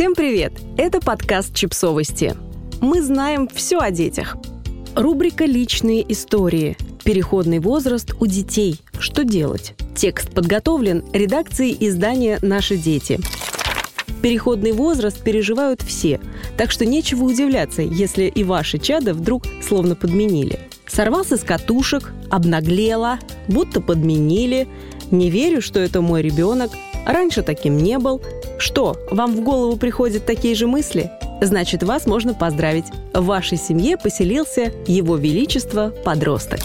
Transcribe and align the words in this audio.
Всем 0.00 0.14
привет! 0.14 0.54
Это 0.78 0.98
подкаст 0.98 1.54
«Чипсовости». 1.54 2.34
Мы 2.80 3.02
знаем 3.02 3.46
все 3.48 3.76
о 3.80 3.90
детях. 3.90 4.38
Рубрика 4.96 5.44
«Личные 5.44 6.10
истории». 6.10 6.78
Переходный 7.04 7.58
возраст 7.58 8.14
у 8.18 8.24
детей. 8.24 8.80
Что 8.98 9.24
делать? 9.24 9.74
Текст 9.94 10.32
подготовлен 10.32 11.04
редакцией 11.12 11.76
издания 11.86 12.38
«Наши 12.40 12.78
дети». 12.78 13.20
Переходный 14.22 14.72
возраст 14.72 15.22
переживают 15.22 15.82
все, 15.82 16.18
так 16.56 16.70
что 16.70 16.86
нечего 16.86 17.24
удивляться, 17.24 17.82
если 17.82 18.24
и 18.24 18.42
ваши 18.42 18.78
чада 18.78 19.12
вдруг 19.12 19.44
словно 19.62 19.96
подменили. 19.96 20.60
Сорвался 20.86 21.36
с 21.36 21.40
катушек, 21.40 22.10
обнаглела, 22.30 23.18
будто 23.48 23.82
подменили. 23.82 24.66
Не 25.10 25.28
верю, 25.28 25.60
что 25.60 25.78
это 25.78 26.00
мой 26.00 26.22
ребенок. 26.22 26.70
Раньше 27.06 27.42
таким 27.42 27.76
не 27.76 27.98
был. 27.98 28.20
Что, 28.58 28.96
вам 29.10 29.34
в 29.34 29.42
голову 29.42 29.76
приходят 29.76 30.26
такие 30.26 30.54
же 30.54 30.66
мысли? 30.66 31.10
Значит, 31.40 31.82
вас 31.82 32.06
можно 32.06 32.34
поздравить. 32.34 32.86
В 33.14 33.24
вашей 33.24 33.58
семье 33.58 33.96
поселился 33.96 34.72
Его 34.86 35.16
Величество 35.16 35.92
подросток. 36.04 36.60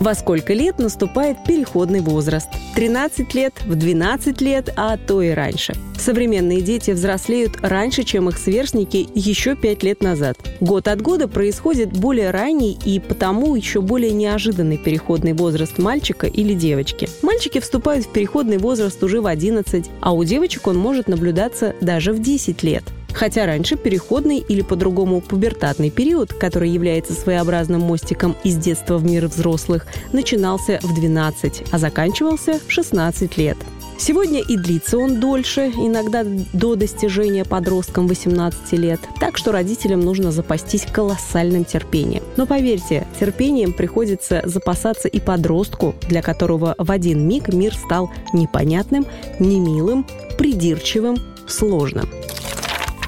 Во 0.00 0.14
сколько 0.14 0.52
лет 0.52 0.78
наступает 0.78 1.36
переходный 1.46 2.00
возраст? 2.00 2.48
13 2.74 3.34
лет, 3.34 3.54
в 3.66 3.74
12 3.74 4.40
лет, 4.40 4.72
а 4.76 4.96
то 4.96 5.22
и 5.22 5.30
раньше. 5.30 5.74
Современные 6.02 6.62
дети 6.62 6.90
взрослеют 6.90 7.58
раньше, 7.62 8.02
чем 8.02 8.28
их 8.28 8.36
сверстники 8.36 9.06
еще 9.14 9.54
5 9.54 9.84
лет 9.84 10.02
назад. 10.02 10.36
Год 10.58 10.88
от 10.88 11.00
года 11.00 11.28
происходит 11.28 11.92
более 11.92 12.32
ранний 12.32 12.76
и 12.84 12.98
потому 12.98 13.54
еще 13.54 13.80
более 13.80 14.10
неожиданный 14.10 14.78
переходный 14.78 15.32
возраст 15.32 15.78
мальчика 15.78 16.26
или 16.26 16.54
девочки. 16.54 17.08
Мальчики 17.22 17.60
вступают 17.60 18.06
в 18.06 18.12
переходный 18.12 18.58
возраст 18.58 19.00
уже 19.04 19.20
в 19.20 19.28
11, 19.28 19.90
а 20.00 20.12
у 20.12 20.24
девочек 20.24 20.66
он 20.66 20.76
может 20.76 21.06
наблюдаться 21.06 21.76
даже 21.80 22.12
в 22.12 22.20
10 22.20 22.64
лет. 22.64 22.82
Хотя 23.12 23.46
раньше 23.46 23.76
переходный 23.76 24.38
или 24.38 24.62
по-другому 24.62 25.20
пубертатный 25.20 25.90
период, 25.90 26.32
который 26.32 26.70
является 26.70 27.12
своеобразным 27.12 27.80
мостиком 27.80 28.34
из 28.42 28.56
детства 28.56 28.98
в 28.98 29.04
мир 29.04 29.28
взрослых, 29.28 29.86
начинался 30.12 30.80
в 30.82 30.92
12, 30.96 31.62
а 31.70 31.78
заканчивался 31.78 32.58
в 32.66 32.72
16 32.72 33.36
лет. 33.36 33.58
Сегодня 33.98 34.40
и 34.40 34.56
длится 34.56 34.98
он 34.98 35.20
дольше, 35.20 35.68
иногда 35.68 36.24
до 36.52 36.74
достижения 36.74 37.44
подросткам 37.44 38.08
18 38.08 38.72
лет, 38.72 39.00
так 39.20 39.36
что 39.36 39.52
родителям 39.52 40.00
нужно 40.00 40.32
запастись 40.32 40.86
колоссальным 40.90 41.64
терпением. 41.64 42.22
Но 42.36 42.46
поверьте, 42.46 43.06
терпением 43.18 43.72
приходится 43.72 44.42
запасаться 44.44 45.08
и 45.08 45.20
подростку, 45.20 45.94
для 46.08 46.22
которого 46.22 46.74
в 46.78 46.90
один 46.90 47.26
миг 47.26 47.52
мир 47.52 47.74
стал 47.74 48.10
непонятным, 48.32 49.06
немилым, 49.38 50.06
придирчивым, 50.36 51.16
сложным. 51.46 52.08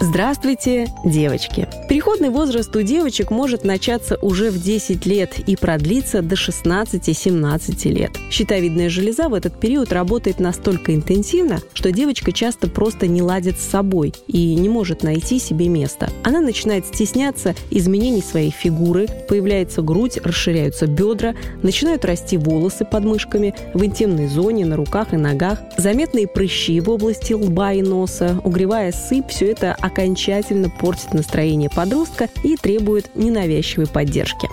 Здравствуйте, 0.00 0.88
девочки! 1.04 1.68
Переходный 1.88 2.28
возраст 2.28 2.74
у 2.74 2.82
девочек 2.82 3.30
может 3.30 3.64
начаться 3.64 4.16
уже 4.20 4.50
в 4.50 4.60
10 4.60 5.06
лет 5.06 5.38
и 5.38 5.56
продлиться 5.56 6.20
до 6.20 6.34
16-17 6.34 7.88
лет. 7.90 8.10
Щитовидная 8.30 8.88
железа 8.88 9.28
в 9.28 9.34
этот 9.34 9.58
период 9.58 9.92
работает 9.92 10.40
настолько 10.40 10.94
интенсивно, 10.94 11.60
что 11.72 11.92
девочка 11.92 12.32
часто 12.32 12.68
просто 12.68 13.06
не 13.06 13.22
ладит 13.22 13.58
с 13.58 13.64
собой 13.64 14.12
и 14.26 14.54
не 14.56 14.68
может 14.68 15.04
найти 15.04 15.38
себе 15.38 15.68
места. 15.68 16.10
Она 16.24 16.40
начинает 16.40 16.86
стесняться 16.86 17.54
изменений 17.70 18.22
своей 18.22 18.50
фигуры, 18.50 19.06
появляется 19.28 19.80
грудь, 19.80 20.18
расширяются 20.22 20.86
бедра, 20.86 21.34
начинают 21.62 22.04
расти 22.04 22.36
волосы 22.36 22.84
под 22.84 23.04
мышками, 23.04 23.54
в 23.72 23.84
интимной 23.84 24.26
зоне, 24.26 24.66
на 24.66 24.76
руках 24.76 25.14
и 25.14 25.16
ногах, 25.16 25.60
заметные 25.78 26.26
прыщи 26.26 26.80
в 26.80 26.90
области 26.90 27.32
лба 27.32 27.72
и 27.72 27.82
носа, 27.82 28.40
угревая 28.44 28.92
сыпь, 28.92 29.28
все 29.28 29.46
это 29.46 29.76
окончательно 29.84 30.70
портит 30.70 31.12
настроение 31.12 31.68
подростка 31.68 32.28
и 32.42 32.56
требует 32.56 33.14
ненавязчивой 33.14 33.86
поддержки. 33.86 34.48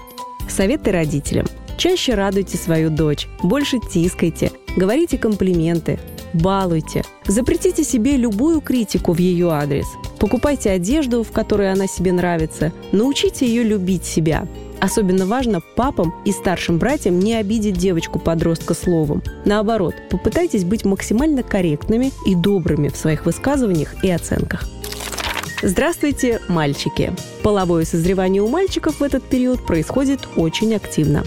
Советы 0.49 0.91
родителям. 0.91 1.47
Чаще 1.77 2.15
радуйте 2.15 2.57
свою 2.57 2.89
дочь, 2.89 3.27
больше 3.41 3.79
тискайте, 3.79 4.51
говорите 4.75 5.17
комплименты, 5.17 5.99
балуйте. 6.33 7.03
Запретите 7.25 7.83
себе 7.83 8.17
любую 8.17 8.59
критику 8.59 9.13
в 9.13 9.19
ее 9.19 9.51
адрес. 9.51 9.87
Покупайте 10.19 10.69
одежду, 10.69 11.23
в 11.23 11.31
которой 11.31 11.71
она 11.71 11.87
себе 11.87 12.11
нравится. 12.11 12.73
Научите 12.91 13.47
ее 13.47 13.63
любить 13.63 14.03
себя. 14.05 14.47
Особенно 14.81 15.25
важно 15.25 15.61
папам 15.75 16.13
и 16.25 16.31
старшим 16.31 16.77
братьям 16.77 17.19
не 17.19 17.35
обидеть 17.35 17.77
девочку-подростка 17.77 18.73
словом. 18.73 19.23
Наоборот, 19.45 19.95
попытайтесь 20.09 20.65
быть 20.65 20.85
максимально 20.85 21.41
корректными 21.41 22.11
и 22.25 22.35
добрыми 22.35 22.89
в 22.89 22.97
своих 22.97 23.25
высказываниях 23.25 24.03
и 24.03 24.11
оценках. 24.11 24.67
Здравствуйте, 25.63 26.41
мальчики! 26.47 27.13
Половое 27.43 27.85
созревание 27.85 28.41
у 28.41 28.47
мальчиков 28.47 28.99
в 28.99 29.03
этот 29.03 29.23
период 29.23 29.63
происходит 29.63 30.21
очень 30.35 30.73
активно. 30.73 31.23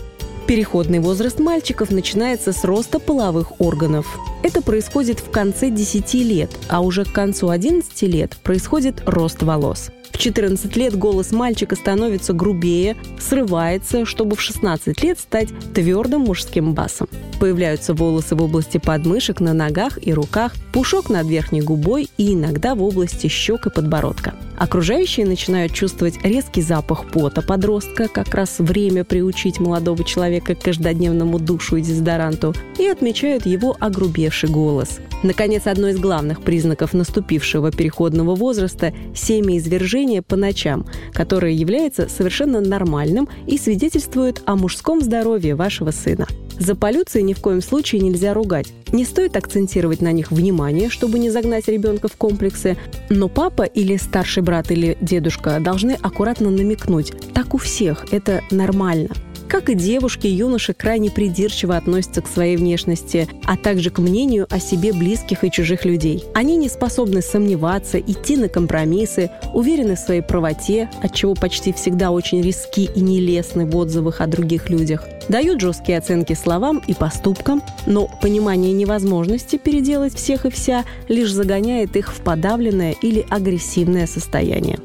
Переходный 0.49 0.99
возраст 0.99 1.39
мальчиков 1.39 1.93
начинается 1.93 2.53
с 2.53 2.65
роста 2.65 2.99
половых 2.99 3.61
органов. 3.61 4.19
Это 4.45 4.61
происходит 4.61 5.21
в 5.21 5.31
конце 5.31 5.71
10 5.71 6.13
лет, 6.17 6.51
а 6.69 6.83
уже 6.83 7.07
к 7.07 7.13
концу 7.13 7.49
11 7.49 8.03
лет 8.03 8.37
происходит 8.43 9.03
рост 9.07 9.43
волос. 9.43 9.91
В 10.15 10.19
14 10.19 10.77
лет 10.77 10.97
голос 10.97 11.33
мальчика 11.33 11.75
становится 11.75 12.35
грубее, 12.35 12.97
срывается, 13.19 14.05
чтобы 14.05 14.37
в 14.37 14.43
16 14.43 15.03
лет 15.03 15.19
стать 15.19 15.49
твердым 15.75 16.21
мужским 16.21 16.75
басом. 16.75 17.09
Появляются 17.41 17.95
волосы 17.95 18.37
в 18.37 18.43
области 18.43 18.79
подмышек, 18.79 19.41
на 19.41 19.55
ногах 19.55 19.99
и 20.01 20.13
руках, 20.13 20.53
пушок 20.73 21.09
над 21.11 21.27
верхней 21.27 21.63
губой 21.63 22.09
и 22.17 22.35
иногда 22.35 22.75
в 22.75 22.83
области 22.83 23.27
щек 23.27 23.67
и 23.67 23.71
подбородка. 23.71 24.35
Окружающие 24.57 25.27
начинают 25.27 25.73
чувствовать 25.73 26.23
резкий 26.23 26.63
запах 26.63 27.11
пота 27.11 27.43
подростка, 27.43 28.07
как 28.07 28.35
раз 28.35 28.61
время 28.61 29.03
приучить 29.03 29.59
молодого 29.59 30.05
человека 30.05 30.55
к 30.55 30.63
каждодневному 30.63 31.41
душу 31.41 31.77
и 31.77 31.83
дезодоранту, 31.83 32.55
и 32.79 32.87
отмечают 32.87 33.47
его 33.47 33.77
огрубевший 33.81 34.34
голос. 34.43 34.99
Наконец, 35.23 35.67
одно 35.67 35.89
из 35.89 35.99
главных 35.99 36.43
признаков 36.43 36.93
наступившего 36.93 37.71
переходного 37.71 38.35
возраста– 38.35 38.93
семяизвержение 39.15 40.21
по 40.21 40.37
ночам, 40.37 40.87
которое 41.13 41.53
является 41.53 42.09
совершенно 42.09 42.61
нормальным 42.61 43.29
и 43.47 43.57
свидетельствует 43.57 44.43
о 44.45 44.57
мужском 44.57 45.01
здоровье 45.01 45.55
вашего 45.55 45.91
сына. 45.91 46.27
За 46.59 46.77
полюции 46.77 47.21
ни 47.23 47.33
в 47.33 47.41
коем 47.41 47.61
случае 47.63 48.01
нельзя 48.01 48.33
ругать. 48.33 48.73
Не 48.93 49.05
стоит 49.05 49.37
акцентировать 49.37 50.01
на 50.01 50.13
них 50.13 50.31
внимание, 50.31 50.89
чтобы 50.89 51.19
не 51.19 51.31
загнать 51.31 51.67
ребенка 51.67 52.09
в 52.09 52.17
комплексы, 52.17 52.77
но 53.11 53.29
папа 53.29 53.63
или 53.63 53.97
старший 53.97 54.43
брат 54.43 54.71
или 54.71 54.97
дедушка 55.01 55.59
должны 55.59 55.93
аккуратно 56.01 56.51
намекнуть. 56.51 57.13
Так 57.33 57.55
у 57.55 57.59
всех, 57.59 58.07
это 58.13 58.43
нормально. 58.51 59.09
Как 59.55 59.71
и 59.71 59.77
девушки, 59.77 60.27
юноши 60.27 60.75
крайне 60.75 61.13
придирчиво 61.13 61.77
относятся 61.77 62.21
к 62.23 62.27
своей 62.27 62.57
внешности, 62.57 63.29
а 63.45 63.57
также 63.57 63.91
к 63.91 64.01
мнению 64.01 64.49
о 64.51 64.59
себе 64.59 64.93
близких 64.93 65.45
и 65.45 65.51
чужих 65.51 65.85
людей. 65.85 66.25
Они 66.35 66.57
не 66.57 66.69
способны 66.69 67.23
сомневаться, 67.23 68.01
идти 68.01 68.37
на 68.37 68.49
компромиссы, 68.49 69.31
уверены 69.53 69.95
в 69.95 70.01
своей 70.01 70.23
правоте, 70.23 70.91
от 71.05 71.15
чего 71.15 71.35
почти 71.35 71.73
всегда 71.73 72.11
очень 72.11 72.43
риски 72.43 72.91
и 72.93 73.01
нелестны 73.01 73.65
в 73.65 73.77
отзывах 73.77 74.21
о 74.21 74.27
других 74.27 74.71
людях. 74.71 75.07
Дают 75.29 75.61
жесткие 75.61 75.99
оценки 75.99 76.33
словам 76.33 76.83
и 76.89 76.93
поступкам, 76.93 77.63
но 77.87 78.11
понимание 78.21 78.73
невозможности 78.73 79.55
переделать 79.55 80.17
всех 80.17 80.47
и 80.47 80.51
вся 80.51 80.85
лишь 81.07 81.31
загоняет 81.31 81.95
их 81.95 82.13
в 82.13 82.23
подавленное 82.23 82.97
или 83.01 83.25
агрессивное 83.31 84.09
состояние. 84.09 84.81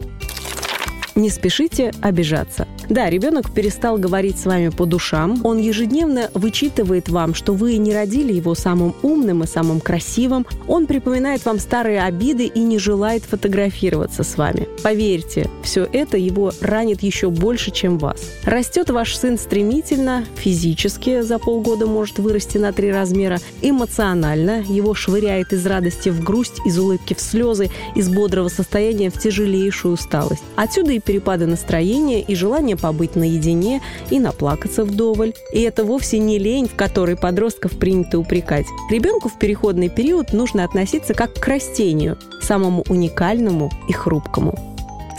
Не 1.19 1.29
спешите 1.29 1.91
обижаться. 1.99 2.65
Да, 2.87 3.09
ребенок 3.09 3.53
перестал 3.53 3.97
говорить 3.97 4.39
с 4.39 4.45
вами 4.45 4.69
по 4.69 4.85
душам. 4.85 5.41
Он 5.43 5.57
ежедневно 5.57 6.29
вычитывает 6.33 7.09
вам, 7.09 7.35
что 7.35 7.53
вы 7.53 7.75
не 7.75 7.93
родили 7.93 8.31
его 8.31 8.55
самым 8.55 8.95
умным 9.01 9.43
и 9.43 9.47
самым 9.47 9.81
красивым. 9.81 10.47
Он 10.65 10.87
припоминает 10.87 11.43
вам 11.43 11.59
старые 11.59 12.03
обиды 12.03 12.45
и 12.45 12.61
не 12.61 12.79
желает 12.79 13.23
фотографироваться 13.23 14.23
с 14.23 14.37
вами. 14.37 14.69
Поверьте, 14.81 15.49
все 15.61 15.85
это 15.91 16.15
его 16.15 16.53
ранит 16.61 17.03
еще 17.03 17.29
больше, 17.29 17.71
чем 17.71 17.97
вас. 17.97 18.21
Растет 18.45 18.89
ваш 18.89 19.17
сын 19.17 19.37
стремительно, 19.37 20.23
физически 20.37 21.19
за 21.19 21.37
полгода 21.37 21.85
может 21.85 22.17
вырасти 22.17 22.57
на 22.57 22.71
три 22.71 22.93
размера, 22.93 23.39
эмоционально 23.61 24.63
его 24.69 24.93
швыряет 24.93 25.51
из 25.51 25.65
радости 25.65 26.07
в 26.07 26.23
грусть, 26.23 26.61
из 26.65 26.79
улыбки 26.79 27.13
в 27.13 27.19
слезы, 27.19 27.69
из 27.93 28.07
бодрого 28.07 28.47
состояния 28.47 29.09
в 29.09 29.19
тяжелейшую 29.19 29.95
усталость. 29.95 30.43
Отсюда 30.55 30.93
и 30.93 31.08
перепады 31.09 31.47
настроения, 31.47 32.21
и 32.21 32.35
желание 32.35 32.77
побыть 32.77 33.15
наедине 33.15 33.81
и 34.11 34.19
наплакаться 34.19 34.85
вдоволь. 34.85 35.33
И 35.51 35.59
это 35.61 35.83
вовсе 35.83 36.19
не 36.19 36.37
лень, 36.37 36.67
в 36.67 36.75
которой 36.75 37.17
подростков 37.17 37.79
принято 37.79 38.19
упрекать. 38.19 38.67
Ребенку 38.91 39.27
в 39.27 39.39
переходный 39.39 39.89
период 39.89 40.33
нужно 40.33 40.63
относиться 40.63 41.15
как 41.15 41.33
к 41.33 41.47
растению, 41.47 42.19
самому 42.43 42.83
уникальному 42.89 43.71
и 43.87 43.91
хрупкому. 43.91 44.53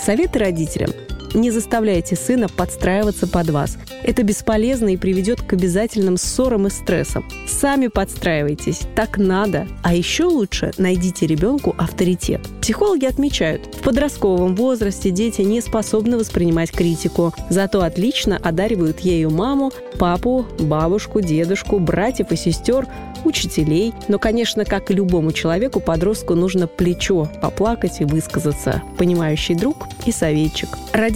Советы 0.00 0.38
родителям. 0.38 0.92
Не 1.34 1.50
заставляйте 1.50 2.16
сына 2.16 2.48
подстраиваться 2.48 3.26
под 3.26 3.50
вас. 3.50 3.78
Это 4.02 4.22
бесполезно 4.22 4.94
и 4.94 4.96
приведет 4.96 5.42
к 5.42 5.52
обязательным 5.52 6.16
ссорам 6.16 6.66
и 6.66 6.70
стрессам. 6.70 7.24
Сами 7.46 7.86
подстраивайтесь, 7.86 8.80
так 8.96 9.16
надо. 9.16 9.68
А 9.82 9.94
еще 9.94 10.24
лучше 10.24 10.72
найдите 10.78 11.26
ребенку 11.26 11.74
авторитет. 11.78 12.40
Психологи 12.60 13.04
отмечают, 13.04 13.74
в 13.74 13.80
подростковом 13.80 14.56
возрасте 14.56 15.10
дети 15.10 15.42
не 15.42 15.60
способны 15.60 16.18
воспринимать 16.18 16.72
критику, 16.72 17.32
зато 17.48 17.82
отлично 17.82 18.36
одаривают 18.36 19.00
ею 19.00 19.30
маму, 19.30 19.72
папу, 19.98 20.46
бабушку, 20.58 21.20
дедушку, 21.20 21.78
братьев 21.78 22.32
и 22.32 22.36
сестер, 22.36 22.86
учителей. 23.24 23.92
Но, 24.08 24.18
конечно, 24.18 24.64
как 24.64 24.90
и 24.90 24.94
любому 24.94 25.32
человеку, 25.32 25.80
подростку 25.80 26.34
нужно 26.34 26.66
плечо 26.66 27.28
поплакать 27.42 28.00
и 28.00 28.04
высказаться, 28.04 28.82
понимающий 28.98 29.54
друг 29.54 29.86
и 30.06 30.12
советчик. 30.12 30.68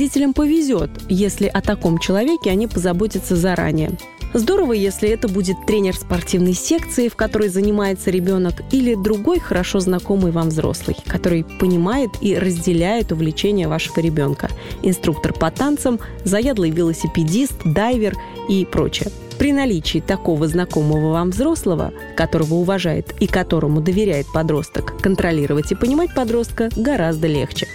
Родителям 0.05 0.35
повезет, 0.35 0.91
если 1.09 1.47
о 1.47 1.63
таком 1.63 1.99
человеке 1.99 2.51
они 2.51 2.67
позаботятся 2.67 3.37
заранее. 3.37 3.93
Здорово, 4.35 4.75
если 4.75 5.09
это 5.09 5.29
будет 5.29 5.57
тренер 5.67 5.97
спортивной 5.97 6.53
секции, 6.53 7.09
в 7.09 7.17
которой 7.17 7.49
занимается 7.49 8.11
ребенок, 8.11 8.53
или 8.71 8.97
другой 8.97 9.39
хорошо 9.39 9.81
знакомый 9.81 10.31
вам 10.31 10.51
взрослый, 10.51 10.95
который 11.07 11.45
понимает 11.59 12.11
и 12.21 12.37
разделяет 12.37 13.13
увлечения 13.13 13.67
вашего 13.67 13.99
ребенка. 14.01 14.51
Инструктор 14.83 15.33
по 15.33 15.51
танцам, 15.51 15.99
заядлый 16.23 16.69
велосипедист, 16.69 17.55
дайвер 17.65 18.15
и 18.51 18.67
прочее. 18.67 19.09
При 19.39 19.55
наличии 19.55 20.01
такого 20.01 20.47
знакомого 20.49 21.13
вам 21.13 21.31
взрослого, 21.31 21.95
которого 22.15 22.57
уважает 22.57 23.15
и 23.21 23.27
которому 23.27 23.81
доверяет 23.81 24.27
подросток, 24.35 25.01
контролировать 25.01 25.73
и 25.73 25.75
понимать 25.75 26.15
подростка 26.15 26.69
гораздо 26.77 27.27
легче. 27.27 27.69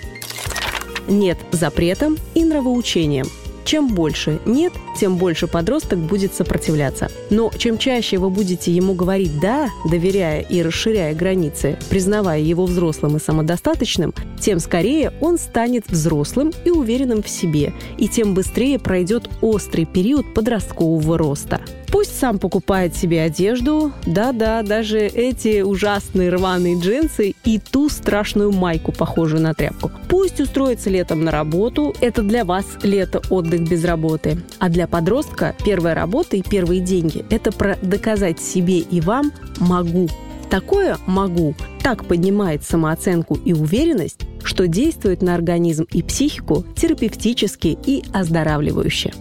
Нет 1.10 1.38
запретам 1.52 2.18
и 2.36 2.46
нравоучениям. 2.46 3.28
Чем 3.66 3.90
больше 3.90 4.40
«нет», 4.46 4.74
тем 5.00 5.16
больше 5.16 5.48
подросток 5.48 6.00
будет 6.00 6.34
сопротивляться. 6.34 7.10
Но 7.30 7.52
чем 7.58 7.78
чаще 7.78 8.18
вы 8.18 8.30
будете 8.30 8.72
ему 8.72 8.94
говорить 8.94 9.40
«да», 9.40 9.70
доверяя 9.90 10.42
и 10.42 10.62
расширяя 10.62 11.16
границы, 11.16 11.78
признавая 11.90 12.42
его 12.42 12.66
взрослым 12.66 13.16
и 13.16 13.20
самодостаточным, 13.20 14.14
тем 14.42 14.60
скорее 14.60 15.14
он 15.22 15.38
станет 15.38 15.86
взрослым 15.88 16.52
и 16.66 16.72
уверенным 16.72 17.24
в 17.24 17.30
себе, 17.30 17.74
и 17.98 18.08
тем 18.08 18.34
быстрее 18.34 18.78
пройдет 18.78 19.30
острый 19.42 19.86
период 19.86 20.34
подросткового 20.34 21.18
роста. 21.18 21.62
Пусть 21.92 22.20
сам 22.20 22.38
покупает 22.38 22.96
себе 22.96 23.22
одежду, 23.22 23.92
да-да, 24.06 24.62
даже 24.62 25.00
эти 25.00 25.62
ужасные 25.62 26.30
рваные 26.30 26.80
джинсы 26.80 27.34
и 27.44 27.60
ту 27.60 27.90
страшную 27.90 28.52
майку, 28.52 28.92
похожую 28.92 29.42
на 29.42 29.56
тряпку. 29.56 29.92
Пусть 30.08 30.40
устроится 30.40 30.90
летом 30.92 31.24
на 31.24 31.32
работу, 31.32 31.96
это 32.00 32.22
для 32.22 32.46
вас 32.46 32.66
лето 32.84 33.22
отдых 33.32 33.68
без 33.68 33.84
работы. 33.86 34.38
А 34.60 34.70
для 34.70 34.86
подростка 34.90 35.56
первая 35.64 35.96
работа 35.96 36.38
и 36.38 36.42
первые 36.42 36.82
деньги– 36.82 37.26
это 37.30 37.52
про 37.52 37.78
доказать 37.82 38.40
себе 38.40 38.80
и 38.80 39.02
вам 39.02 39.32
«могу». 39.60 40.10
Такое 40.50 40.98
«могу» 41.06 41.56
так 41.84 42.06
поднимает 42.06 42.64
самооценку 42.64 43.36
и 43.36 43.54
уверенность, 43.54 44.22
что 44.44 44.68
действует 44.68 45.22
на 45.22 45.36
организм 45.36 45.86
и 45.92 46.02
психику 46.02 46.66
терапевтически 46.76 47.78
и 47.86 48.04
оздоравливающе. 48.12 49.14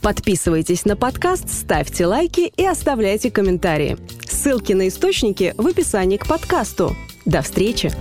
Подписывайтесь 0.00 0.84
на 0.84 0.96
подкаст, 0.96 1.48
ставьте 1.48 2.06
лайки 2.06 2.52
и 2.56 2.66
оставляйте 2.66 3.30
комментарии. 3.30 3.96
Ссылки 4.28 4.72
на 4.72 4.88
источники 4.88 5.54
в 5.56 5.66
описании 5.66 6.16
к 6.16 6.26
подкасту. 6.26 6.96
До 7.24 7.42
встречи! 7.42 7.92